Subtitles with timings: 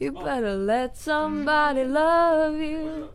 [0.00, 3.08] You better let somebody love you.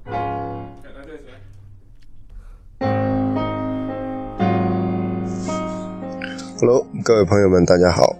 [6.60, 8.18] Hello，各位朋友们，大家好，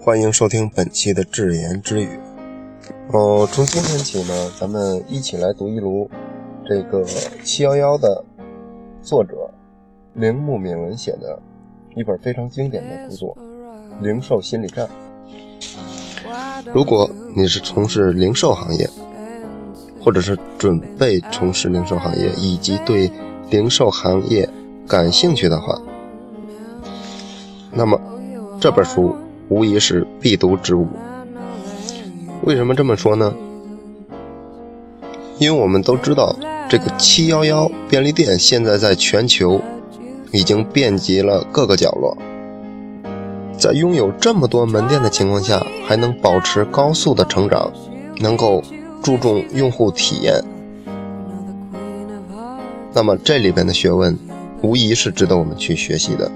[0.00, 2.08] 欢迎收听本期的智言之语。
[3.12, 6.08] 哦，从今天起呢，咱们一起来读一读
[6.64, 7.04] 这个
[7.44, 8.24] 七幺幺的
[9.02, 9.50] 作者
[10.14, 11.38] 铃木敏文写的
[11.94, 13.36] 一本非常经典的著作
[14.02, 14.86] 《零售心理战》。
[16.72, 18.88] 如果你是从事零售行业，
[20.00, 23.10] 或者是准备从事零售行业，以及对
[23.50, 24.48] 零售行业
[24.86, 25.80] 感兴趣的话，
[27.72, 28.00] 那么
[28.60, 29.16] 这本书
[29.48, 30.86] 无疑是必读之物。
[32.42, 33.34] 为什么这么说呢？
[35.38, 36.34] 因为我们都知道，
[36.68, 39.60] 这个七幺幺便利店现在在全球
[40.32, 42.16] 已经遍及了各个角落。
[43.58, 47.70] 在拥有这么多门店的情况下，还能保持高速的成长，
[48.18, 48.60] 能够
[49.00, 50.42] 注重用户体验，
[52.92, 54.18] 那么这里边的学问，
[54.62, 56.28] 无疑是值得我们去学习的。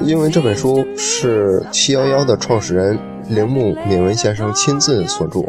[0.00, 5.44] 因为这本书是七幺幺的创始人铃木敏文先生亲自所著，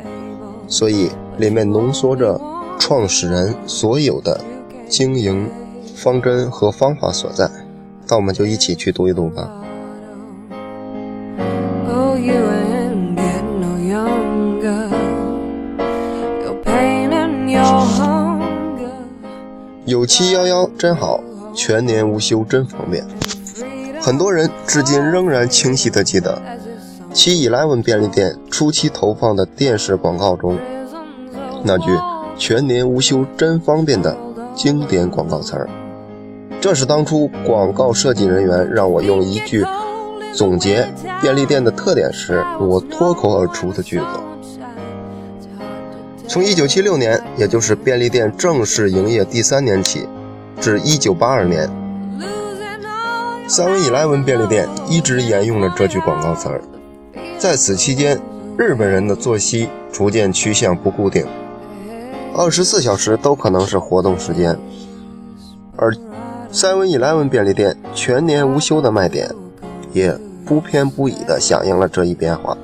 [0.67, 2.37] 所以里面浓缩着
[2.77, 4.41] 创始人所有的
[4.89, 5.49] 经营
[5.95, 7.49] 方针和方法所在。
[8.09, 9.49] 那我们就一起去读一读吧。
[19.91, 21.19] 有七幺幺真好，
[21.53, 23.05] 全年无休真方便。
[23.99, 26.41] 很多人至今仍然清晰地记得
[27.11, 30.57] 七 Eleven 便利店初期投放的电视广告中
[31.65, 31.91] 那句
[32.39, 34.15] “全年无休真方便”的
[34.55, 35.69] 经典广告词儿。
[36.61, 39.65] 这是当初广告设计人员让我用一句
[40.33, 40.87] 总结
[41.21, 44.05] 便利店的特点时，我脱口而出的句子。
[46.31, 50.07] 从1976年，也就是便利店正式营业第三年起，
[50.61, 51.69] 至1982年
[53.49, 56.61] ，Seven Eleven 便利店一直沿用了这句广告词儿。
[57.37, 58.17] 在此期间，
[58.57, 61.25] 日本人的作息逐渐趋向不固定，
[62.33, 64.57] 二十四小时都可能是活动时间，
[65.75, 65.93] 而
[66.53, 69.29] Seven Eleven 便利店全年无休的卖点。
[69.91, 72.57] 也不偏不倚地响应了这一变化，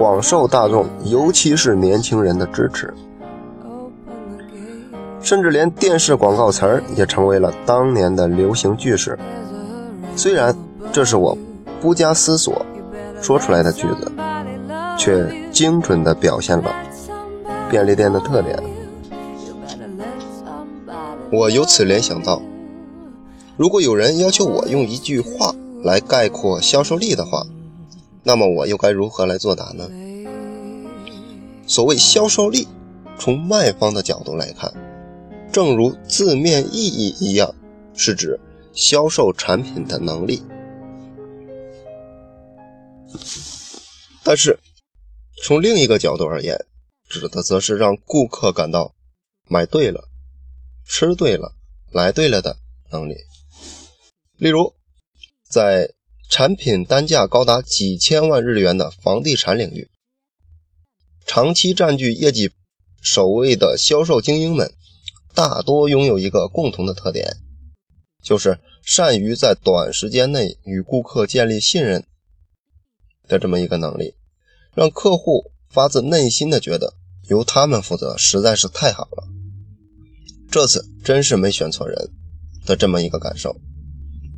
[0.00, 2.94] 广受大众，尤其是年轻人的支持，
[5.20, 9.18] 甚至连电视广告词儿也成为了当年的流行句式。
[10.16, 10.56] 虽然
[10.90, 11.36] 这是我
[11.82, 12.64] 不加思索
[13.20, 14.10] 说出来的句子，
[14.96, 16.72] 却精准地表现了
[17.68, 18.58] 便利店的特点。
[21.30, 22.40] 我由此联想到，
[23.58, 27.44] 如果有人要求我用一句话，来概括销售力的话，
[28.30, 29.90] 那么我又该如何来作答呢？
[31.66, 32.68] 所谓销售力，
[33.18, 34.72] 从卖方的角度来看，
[35.50, 37.52] 正如字面意义一样，
[37.92, 38.38] 是指
[38.72, 40.44] 销售产品的能力。
[44.22, 44.60] 但是，
[45.42, 46.56] 从另一个角度而言，
[47.08, 48.94] 指的则是让顾客感到
[49.48, 50.04] 买对了、
[50.86, 51.56] 吃对了、
[51.90, 52.56] 来对了的
[52.92, 53.16] 能力。
[54.36, 54.72] 例如。
[55.50, 55.92] 在
[56.30, 59.90] 产品单价高达几千万日元的房地产领域，
[61.26, 62.52] 长期占据业绩
[63.02, 64.72] 首位的销售精英们，
[65.34, 67.36] 大多拥有一个共同的特点，
[68.22, 72.06] 就是善于在短时间内与顾客建立信任
[73.26, 74.14] 的这么一个能力，
[74.72, 76.94] 让客户发自内心的觉得
[77.28, 79.28] 由他们负责实在是太好了，
[80.48, 82.08] 这次真是没选错人
[82.64, 83.56] 的这么一个感受。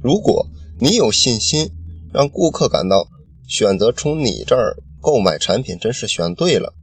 [0.02, 0.48] 如果
[0.81, 1.70] 你有信心
[2.12, 3.09] 让顾客感到
[3.49, 6.75] 选择从你这儿购买产品真是选对了，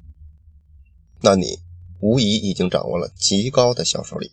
[1.22, 1.60] 那你
[2.02, 4.32] 无疑已经掌握了极高的销售力。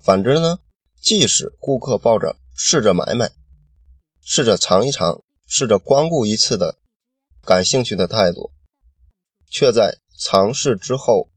[0.00, 0.60] 反之呢，
[1.00, 3.32] 即使顾客抱着试着买买、
[4.22, 6.78] 试着尝一尝、试着光顾一次的
[7.42, 8.52] 感兴趣的态度，
[9.50, 11.28] 却在尝试之后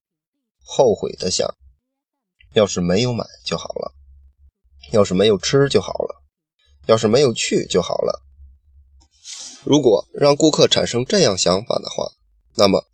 [0.64, 1.56] 后悔的想：
[2.54, 3.94] 要是没有买就好了，
[4.92, 6.24] 要是没有吃就好了。
[6.86, 8.24] 要是没有去就好了。
[9.70, 12.14] 如果让顾客产生这样想法的话，
[12.56, 12.88] 那么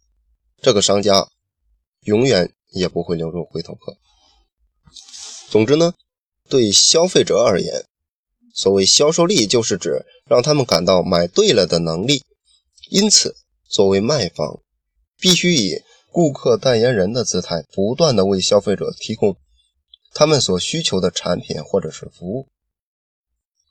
[0.61, 1.29] 这个商家
[2.01, 3.97] 永远也不会留住回头客。
[5.47, 5.93] 总之呢，
[6.49, 7.85] 对消费者而言，
[8.53, 12.21] 所谓销售力就是指让他们感到买对了的能力。
[12.89, 13.37] 因此，
[13.69, 14.59] 作为卖方，
[15.17, 15.81] 必须以
[16.11, 19.37] 顾客代言人的姿态，不断的为消费者提供
[20.13, 22.49] 他们所需求的产品或者是服务。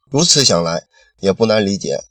[0.08, 0.86] 如此想来，
[1.20, 2.02] 也不难理解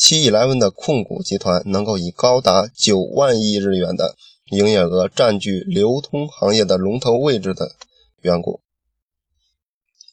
[0.00, 4.16] 七 eleven 的控股集团能够以高达九万亿日元的
[4.46, 7.76] 营业额占据流通行业的龙头位置的
[8.22, 8.62] 缘故。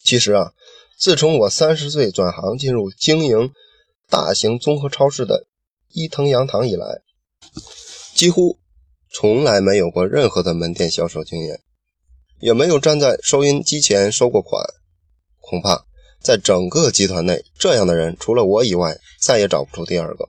[0.04, 0.52] 其实啊，
[1.00, 3.54] 自从我三十岁转行进入经营
[4.10, 5.48] 大型综合超市的
[5.94, 7.02] 伊藤洋堂以来，
[8.14, 8.60] 几乎
[9.10, 11.62] 从来没有过任何的门店销售经验，
[12.42, 14.62] 也没有站在收银机前收过款。
[15.40, 15.87] 恐怕
[16.28, 20.28] 在整个集团内，这样的人除了我以外，再也找不出第二个。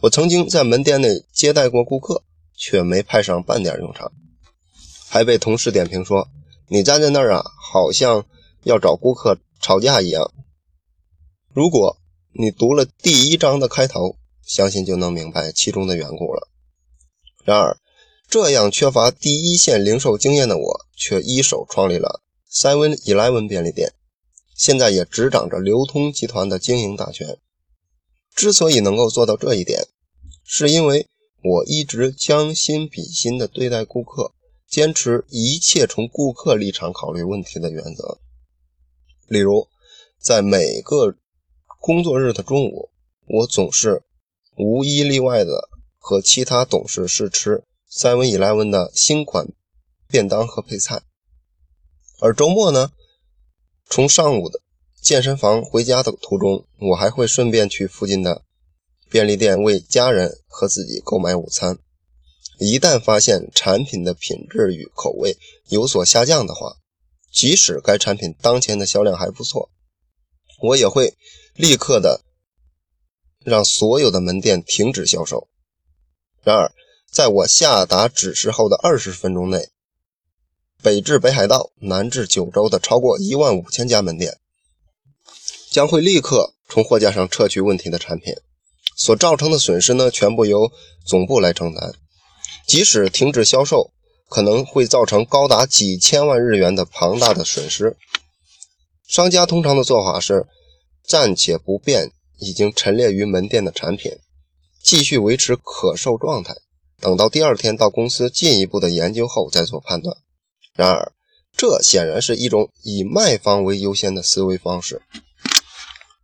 [0.00, 2.24] 我曾经在门店内接待过顾客，
[2.58, 4.10] 却没派上半点用场，
[5.08, 6.26] 还被同事点评说
[6.66, 8.26] ：“你站在那儿啊，好像
[8.64, 10.32] 要找顾客吵架一样。”
[11.54, 11.98] 如果
[12.32, 16.48] 你读了第一章的开头，相信就能明白其中的缘故了。
[17.44, 17.78] 然而，
[18.28, 22.22] 这样缺乏第一线零售经验的我，却一手创立了
[22.52, 23.92] Seven Eleven 便利店。
[24.62, 27.36] 现在也执掌着流通集团的经营大权。
[28.32, 29.88] 之所以能够做到这一点，
[30.44, 31.08] 是因为
[31.42, 34.32] 我一直将心比心地对待顾客，
[34.68, 38.20] 坚持一切从顾客立场考虑问题的原则。
[39.26, 39.66] 例如，
[40.20, 41.16] 在每个
[41.80, 42.90] 工作日的中午，
[43.26, 44.04] 我总是
[44.56, 45.68] 无一例外的
[45.98, 49.48] 和其他董事试吃 Seven Eleven 的新款
[50.06, 51.02] 便当和配菜，
[52.20, 52.92] 而周末呢？
[53.94, 54.58] 从上午的
[55.02, 58.40] 健身房回家的途中，我还会顺便去附近的
[59.10, 61.76] 便利店为家人和自己购买午餐。
[62.58, 65.36] 一旦发现产品的品质与口味
[65.68, 66.76] 有所下降的话，
[67.30, 69.68] 即使该产品当前的销量还不错，
[70.62, 71.12] 我也会
[71.54, 72.22] 立刻的
[73.44, 75.48] 让所有的门店停止销售。
[76.42, 76.72] 然而，
[77.12, 79.68] 在我下达指示后的二十分钟内，
[80.82, 84.38] 北至北海道、南至九州的超过一万五千家门店，
[85.70, 88.34] 将会立刻从货架上撤去问题的产品，
[88.96, 90.72] 所造成的损失呢，全部由
[91.06, 91.94] 总部来承担。
[92.66, 93.92] 即使停止销售，
[94.28, 97.96] 可能会造成高达几千万日元的庞大的损失。
[99.06, 100.46] 商家通常的做法是
[101.06, 104.10] 暂且不变已经陈列于门店的产品，
[104.82, 106.56] 继续维持可售状态，
[106.98, 110.16] 等到第二天到公司进一步的研究后再做判断。
[110.74, 111.12] 然而，
[111.54, 115.02] 这显然是一种以卖方为优先的思维方式。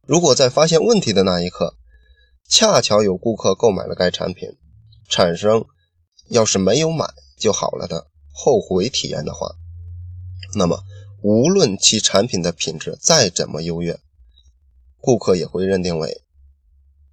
[0.06, 1.76] 如果在发现问题的那一刻，
[2.48, 4.48] 恰巧有顾客购买了该产品，
[5.06, 5.66] 产生
[6.30, 7.06] 要是没有买
[7.36, 9.54] 就好了的后悔体验的话，
[10.54, 10.82] 那么
[11.20, 14.00] 无论其产品的品质再怎么优越，
[14.96, 16.22] 顾客也会认定为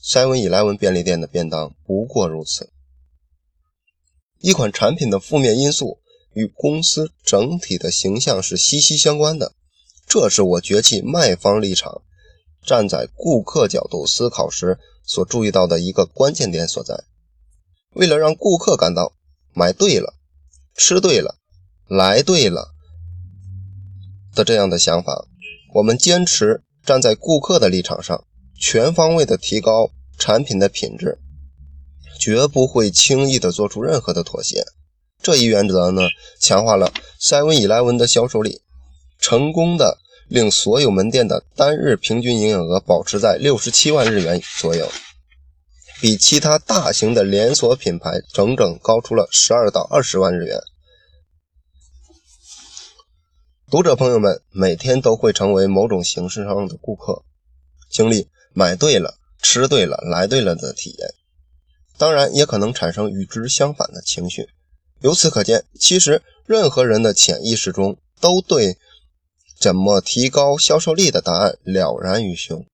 [0.02, 2.72] Seven Eleven 便利店的便当不过如此。
[4.40, 6.00] 一款产品的负面因素。
[6.36, 9.54] 与公司整体的形象是息息相关的，
[10.06, 12.02] 这是我崛起卖方立场，
[12.62, 17.06] 站在顾客角度思考时所注意到的一个关键点所在。
[17.94, 19.14] 为了让顾客感到
[19.54, 20.14] 买对了、
[20.76, 21.38] 吃对了、
[21.88, 22.74] 来对了
[24.36, 25.26] 的这样的想法，
[25.76, 28.26] 我们坚持站在顾客的立场上，
[28.60, 31.18] 全方位的提高产品的品质，
[32.20, 34.66] 绝不会轻易的做出任何的妥协。
[35.26, 36.04] 这一原则呢，
[36.40, 38.62] 强化了 Seven Eleven 的销售力，
[39.18, 44.88] 成功的令所有门店的单日平均营业额保持在六十七万日元左右，
[46.00, 50.60] 比其他大型的连锁品牌整整高出了十二到二十万日元。
[53.72, 57.24] 读者朋友们每天都会成为某种形式上的顾客，
[57.90, 61.10] 经历买对了、吃对了、来对了的体验，
[61.98, 64.50] 当然也可能产生与之相反的情绪。
[65.06, 68.80] 由此可见，其实任何人的潜意识中都对
[69.60, 72.66] 怎么提高销售力的答案了然于胸。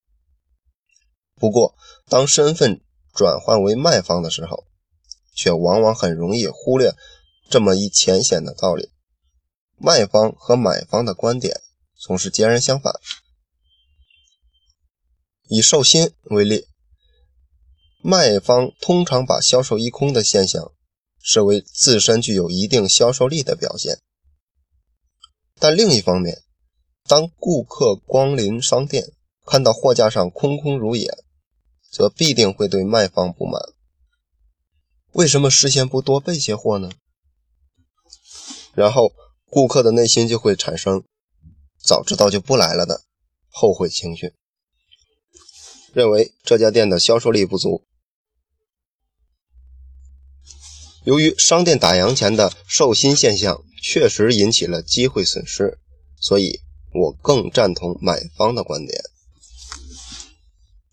[1.36, 1.76] 不过，
[2.08, 2.80] 当身份
[3.14, 4.64] 转换为卖方的时候，
[5.36, 6.94] 却往往很容易忽略
[7.50, 8.92] 这么一浅显的道理：
[9.76, 11.60] 卖方和买方的观点
[11.98, 12.94] 总是截然相反。
[15.50, 16.66] 以寿心为例，
[18.02, 20.72] 卖方通常把销售一空的现象。
[21.24, 24.00] 视为自身具有一定销售力的表现，
[25.60, 26.42] 但另一方面，
[27.08, 29.14] 当顾客光临商店，
[29.46, 31.24] 看到货架上空空如也，
[31.92, 33.62] 则必定会对卖方不满。
[35.14, 36.90] 为什么事先不多备些货呢？
[38.74, 39.14] 然后
[39.50, 41.04] 顾客的内心就会产生
[41.84, 43.02] “早知道就不来了”的
[43.50, 44.34] 后悔情绪，
[45.94, 47.84] 认为这家店的销售力不足。
[51.04, 55.80] 由于商店打烊前的售罄现象确实引起了机会损失，
[56.20, 56.62] 所以
[56.94, 59.02] 我更赞同买方的观点。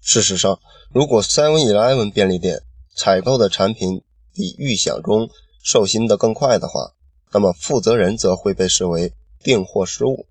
[0.01, 0.59] 事实上，
[0.91, 2.63] 如果 Seven Eleven 便利店
[2.97, 5.29] 采购的产品比预想中
[5.63, 6.95] 售罄的更快的话，
[7.31, 9.13] 那么负责人则会被视为
[9.43, 10.27] 订货失误，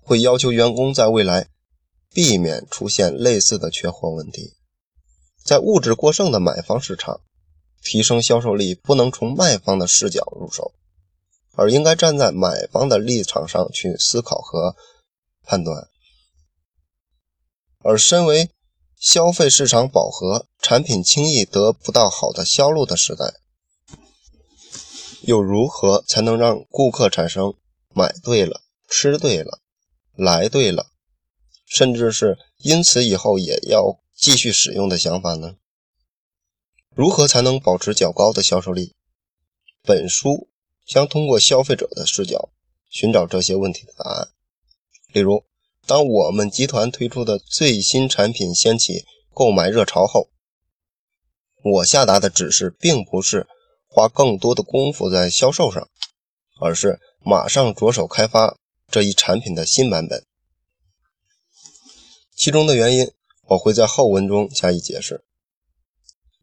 [0.00, 1.46] 会要求员工在未来
[2.12, 4.54] 避免出现类似的缺货问题。
[5.44, 7.20] 在物质过剩的买方市场，
[7.82, 10.72] 提升销售力不能从卖方的视角入手，
[11.54, 14.76] 而应该站在买方的立场上去思考和
[15.42, 15.88] 判断。
[17.80, 18.50] 而身为
[18.96, 23.34] 消费市场饱和、产品轻易得不到好的销路的时代，
[25.22, 27.54] 又如何才能让顾客产生
[27.94, 29.58] 买对了、吃对了、
[30.14, 30.86] 来对了，
[31.66, 33.98] 甚至是因此以后也要？
[34.14, 35.56] 继续使用的想法呢？
[36.94, 38.94] 如何才能保持较高的销售力？
[39.82, 40.48] 本书
[40.86, 42.50] 将通过消费者的视角
[42.90, 44.28] 寻找这些问题的答案。
[45.12, 45.44] 例如，
[45.86, 50.28] 当我们集团推出的最新产品掀起购买热潮后，
[51.64, 53.46] 我下达的指示并不是
[53.86, 55.88] 花更多的功夫在销售上，
[56.60, 58.58] 而是马上着手开发
[58.90, 60.26] 这一产品的新版本。
[62.34, 63.12] 其中的原因。
[63.48, 65.24] 我会在后文中加以解释。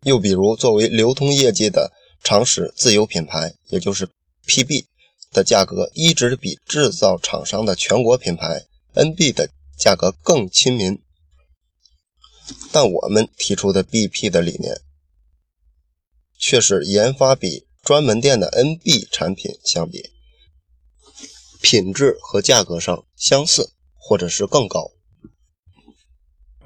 [0.03, 1.91] 又比如，作为流通业界的
[2.24, 4.10] 常识自有品牌，也就是
[4.48, 4.86] PB
[5.32, 11.01] 的价格一直比制造厂商的全国品牌 NB 的价格更亲民。
[12.72, 14.82] 但我们提出的 BP 的理念，
[16.38, 20.10] 却是研发比专门店的 NB 产品相比，
[21.62, 24.91] 品质和价格上相似，或者是更高。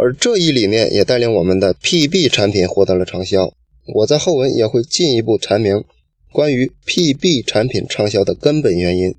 [0.04, 3.54] 而这一理念也带领我们的 PB 产品获得了畅销。
[3.96, 5.86] 我在后文也会进一步阐明
[6.30, 9.16] 关于 PB 产品畅销的根本原因。